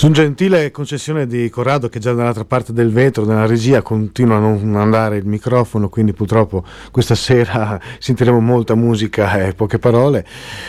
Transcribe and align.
Su 0.00 0.10
gentile 0.12 0.70
concessione 0.70 1.26
di 1.26 1.50
Corrado 1.50 1.90
che 1.90 1.98
già 1.98 2.14
dall'altra 2.14 2.46
parte 2.46 2.72
del 2.72 2.90
vetro, 2.90 3.26
nella 3.26 3.44
regia, 3.44 3.82
continua 3.82 4.36
a 4.36 4.40
non 4.40 4.74
andare 4.76 5.18
il 5.18 5.26
microfono, 5.26 5.90
quindi 5.90 6.14
purtroppo 6.14 6.64
questa 6.90 7.14
sera 7.14 7.78
sentiremo 8.00 8.40
molta 8.40 8.74
musica 8.74 9.44
e 9.44 9.52
poche 9.52 9.78
parole. 9.78 10.24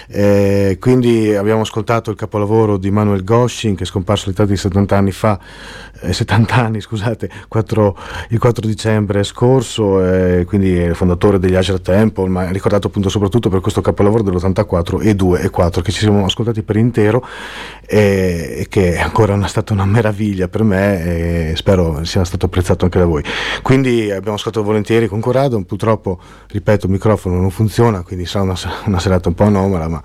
Eh, 0.07 0.75
quindi 0.82 1.34
abbiamo 1.34 1.61
ascoltato 1.61 2.09
il 2.11 2.17
capolavoro 2.17 2.75
di 2.75 2.91
Manuel 2.91 3.23
Goshin 3.23 3.73
che 3.75 3.84
è 3.84 3.86
scomparso 3.86 4.25
all'età 4.25 4.43
di 4.43 4.57
70 4.57 4.97
anni 4.97 5.13
fa, 5.13 5.39
eh, 6.01 6.11
70 6.11 6.53
anni 6.53 6.82
scusate, 6.82 7.29
4, 7.47 7.97
il 8.32 8.38
4 8.38 8.67
dicembre 8.67 9.23
scorso, 9.23 10.03
eh, 10.03 10.43
quindi 10.43 10.77
è 10.77 10.91
fondatore 10.91 11.39
degli 11.39 11.55
Azure 11.55 11.79
Temple, 11.79 12.27
ma 12.27 12.49
è 12.49 12.51
ricordato 12.51 12.88
appunto 12.88 13.07
soprattutto 13.07 13.47
per 13.47 13.61
questo 13.61 13.79
capolavoro 13.79 14.23
dell'84 14.23 15.01
e 15.01 15.15
2 15.15 15.39
e 15.39 15.49
4 15.49 15.82
che 15.82 15.93
ci 15.93 15.99
siamo 15.99 16.25
ascoltati 16.25 16.63
per 16.63 16.75
intero 16.75 17.25
e 17.86 18.67
che 18.69 18.95
è 18.95 18.99
ancora 18.99 19.20
una, 19.30 19.47
stata 19.47 19.74
una 19.74 19.86
meraviglia 19.86 20.47
per 20.47 20.63
me 20.63 21.51
e 21.51 21.55
spero 21.55 22.03
sia 22.03 22.24
stato 22.24 22.47
apprezzato 22.47 22.86
anche 22.86 22.97
da 22.97 23.05
voi. 23.05 23.24
Quindi 23.61 24.11
abbiamo 24.11 24.36
ascoltato 24.36 24.65
volentieri 24.65 25.07
con 25.07 25.19
Corrado, 25.19 25.61
purtroppo, 25.63 26.19
ripeto, 26.47 26.88
il 26.88 26.91
microfono 26.91 27.39
non 27.39 27.51
funziona, 27.51 28.01
quindi 28.01 28.26
sarà 28.26 28.43
una, 28.43 28.55
una 28.86 28.99
serata 28.99 29.30
un 29.30 29.36
po' 29.36 29.43
anomala, 29.43 29.88
ma 29.88 30.01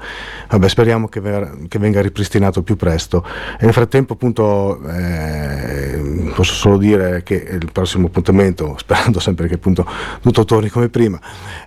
vabbè, 0.50 0.68
speriamo 0.68 1.08
che, 1.08 1.20
ver- 1.20 1.68
che, 1.68 1.78
venga 1.78 2.00
ripristinato 2.00 2.62
più 2.62 2.76
presto. 2.76 3.24
E 3.58 3.64
nel 3.64 3.72
frattempo 3.72 4.12
appunto 4.12 4.80
eh, 4.88 6.32
posso 6.34 6.54
solo 6.54 6.76
dire 6.76 7.22
che 7.22 7.34
il 7.34 7.70
prossimo 7.72 8.06
appuntamento, 8.08 8.76
sperando 8.78 9.20
sempre 9.20 9.48
che 9.48 9.54
appunto 9.54 9.86
tutto 10.20 10.44
torni 10.44 10.68
come 10.68 10.88
prima, 10.88 11.18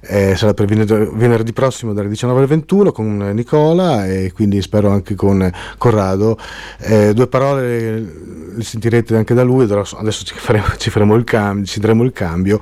eh, 0.02 0.36
sarà 0.36 0.54
per 0.54 0.66
venerdì 0.66 1.54
prossimo 1.54 1.94
dalle 1.94 2.10
19 2.10 2.40
alle 2.40 2.48
21 2.48 2.92
con 2.92 3.18
Nicola 3.34 4.06
e 4.06 4.32
quindi 4.34 4.62
spero 4.62 4.90
anche 4.92 5.16
con 5.16 5.52
Corrado. 5.78 6.38
Eh, 6.80 7.14
due 7.14 7.28
parole 7.40 8.28
le 8.60 8.64
sentirete 8.64 9.16
anche 9.16 9.34
da 9.34 9.44
lui, 9.44 9.64
adesso 9.64 10.26
ci 10.26 10.34
faremo, 10.36 10.66
ci 10.78 10.90
faremo 10.90 11.16
il 11.16 11.24
cambio, 11.24 11.66
ci 11.66 11.80
daremo 11.80 12.04
il 12.04 12.12
cambio 12.12 12.60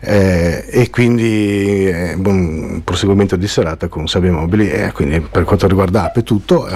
eh, 0.00 0.64
e 0.70 0.88
quindi 0.88 1.86
eh, 1.86 2.14
buon 2.16 2.80
proseguimento 2.82 3.36
di 3.36 3.46
serata 3.46 3.88
con 3.88 4.08
Sabia 4.08 4.32
Mobili 4.32 4.70
e 4.70 4.92
quindi 4.92 5.20
per 5.20 5.44
quanto 5.44 5.66
riguarda 5.66 6.04
App 6.04 6.16
è 6.16 6.22
tutto, 6.22 6.66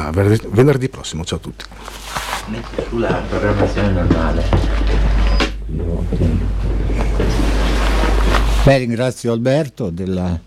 venerdì 0.51 0.91
prossimo, 0.91 1.25
ciao 1.25 1.39
a 1.39 1.41
tutti. 1.41 1.65
Metti 2.49 2.83
sulla 2.87 3.23
programmazione 3.29 3.93
normale. 3.93 4.45
Beh, 8.65 8.77
ringrazio 8.77 9.33
Alberto 9.33 9.89
della 9.89 10.39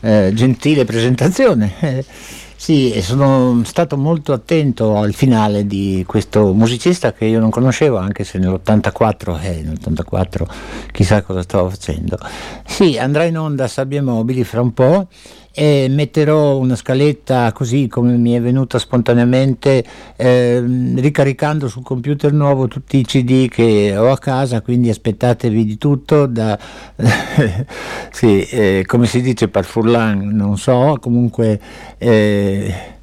eh, 0.00 0.30
gentile 0.32 0.84
presentazione. 0.84 2.04
Sì, 2.60 3.00
sono 3.02 3.62
stato 3.64 3.96
molto 3.96 4.32
attento 4.32 4.96
al 4.96 5.14
finale 5.14 5.64
di 5.64 6.02
questo 6.04 6.52
musicista 6.52 7.12
che 7.12 7.24
io 7.26 7.38
non 7.38 7.50
conoscevo, 7.50 7.96
anche 7.98 8.24
se 8.24 8.38
nell'84, 8.38 9.40
eh, 9.40 9.62
nell'84 9.62 10.44
chissà 10.90 11.22
cosa 11.22 11.42
stavo 11.42 11.70
facendo. 11.70 12.18
Sì, 12.66 12.98
andrà 12.98 13.22
in 13.22 13.38
onda 13.38 13.68
Sabbie 13.68 14.00
Mobili 14.00 14.42
fra 14.42 14.60
un 14.60 14.74
po' 14.74 15.06
e 15.52 15.86
metterò 15.88 16.56
una 16.56 16.76
scaletta 16.76 17.52
così 17.52 17.88
come 17.88 18.16
mi 18.16 18.32
è 18.32 18.40
venuta 18.40 18.78
spontaneamente 18.78 19.84
eh, 20.16 20.62
ricaricando 20.96 21.68
sul 21.68 21.82
computer 21.82 22.32
nuovo 22.32 22.68
tutti 22.68 22.98
i 22.98 23.04
cd 23.04 23.48
che 23.48 23.96
ho 23.96 24.10
a 24.10 24.18
casa 24.18 24.60
quindi 24.60 24.88
aspettatevi 24.90 25.64
di 25.64 25.78
tutto 25.78 26.26
da, 26.26 26.58
sì, 28.10 28.42
eh, 28.42 28.84
come 28.86 29.06
si 29.06 29.20
dice 29.20 29.48
par 29.48 29.64
furlan 29.64 30.28
non 30.28 30.58
so 30.58 30.96
comunque 31.00 31.60
eh, 31.98 32.96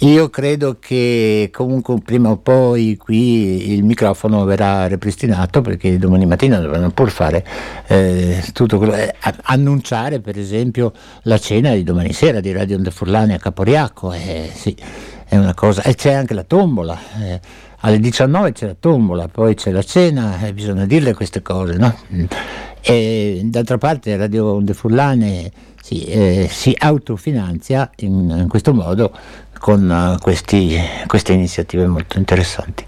io 0.00 0.28
credo 0.28 0.76
che 0.78 1.48
comunque 1.50 1.98
prima 2.04 2.28
o 2.28 2.36
poi 2.36 2.98
qui 2.98 3.72
il 3.72 3.82
microfono 3.82 4.44
verrà 4.44 4.86
ripristinato 4.86 5.62
perché 5.62 5.96
domani 5.96 6.26
mattina 6.26 6.58
dovranno 6.58 6.90
pur 6.90 7.10
fare 7.10 7.42
eh, 7.86 8.44
tutto 8.52 8.76
quello, 8.76 8.94
eh, 8.94 9.14
annunciare 9.44 10.20
per 10.20 10.38
esempio 10.38 10.92
la 11.22 11.38
cena 11.38 11.72
di 11.72 11.82
domani 11.82 12.12
sera 12.12 12.40
di 12.40 12.52
Radio 12.52 12.76
Onde 12.76 12.90
Furlane 12.90 13.34
a 13.34 13.38
Caporiacco, 13.38 14.12
eh, 14.12 14.50
sì, 14.54 14.76
è 15.24 15.38
una 15.38 15.54
cosa, 15.54 15.82
e 15.82 15.94
c'è 15.94 16.12
anche 16.12 16.34
la 16.34 16.44
tombola, 16.44 16.98
eh, 17.22 17.40
alle 17.80 17.98
19 17.98 18.52
c'è 18.52 18.66
la 18.66 18.76
tombola, 18.78 19.28
poi 19.28 19.54
c'è 19.54 19.70
la 19.70 19.82
cena 19.82 20.44
e 20.46 20.52
bisogna 20.52 20.84
dirle 20.84 21.14
queste 21.14 21.40
cose, 21.40 21.76
no? 21.76 21.96
E 22.82 23.40
d'altra 23.44 23.78
parte 23.78 24.14
Radio 24.16 24.52
Onde 24.52 24.74
Furlane 24.74 25.50
sì, 25.86 26.04
eh, 26.04 26.48
si 26.50 26.74
autofinanzia 26.76 27.92
in, 27.98 28.34
in 28.40 28.48
questo 28.48 28.74
modo 28.74 29.12
con 29.66 29.90
uh, 29.90 30.16
questi, 30.20 30.78
queste 31.08 31.32
iniziative 31.32 31.88
molto 31.88 32.18
interessanti. 32.18 32.84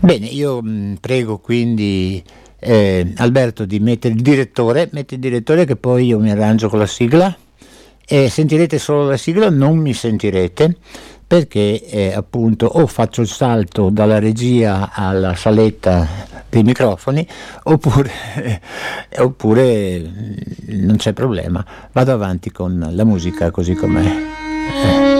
Bene, 0.00 0.26
io 0.26 0.60
mm, 0.60 0.94
prego 0.94 1.38
quindi 1.38 2.20
eh, 2.58 3.12
Alberto 3.18 3.64
di 3.64 3.78
mettere 3.78 4.14
il 4.14 4.20
direttore, 4.20 4.88
metti 4.90 5.14
il 5.14 5.20
direttore 5.20 5.64
che 5.64 5.76
poi 5.76 6.06
io 6.06 6.18
mi 6.18 6.32
arrangio 6.32 6.68
con 6.68 6.80
la 6.80 6.86
sigla 6.88 7.32
e 8.04 8.28
sentirete 8.28 8.76
solo 8.80 9.04
la 9.04 9.16
sigla, 9.16 9.50
non 9.50 9.78
mi 9.78 9.94
sentirete 9.94 10.78
perché 11.24 11.80
eh, 11.84 12.12
appunto 12.12 12.66
o 12.66 12.88
faccio 12.88 13.20
il 13.20 13.28
salto 13.28 13.88
dalla 13.88 14.18
regia 14.18 14.90
alla 14.92 15.36
saletta 15.36 16.08
dei 16.48 16.64
microfoni 16.64 17.24
oppure, 17.62 18.10
eh, 18.34 18.60
oppure 19.22 20.10
non 20.70 20.96
c'è 20.96 21.12
problema, 21.12 21.64
vado 21.92 22.12
avanti 22.12 22.50
con 22.50 22.84
la 22.90 23.04
musica 23.04 23.52
così 23.52 23.74
com'è. 23.74 25.19